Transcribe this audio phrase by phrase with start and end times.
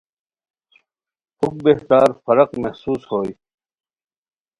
[1.37, 3.31] پُھک بہتر فرق محسوس ہوئے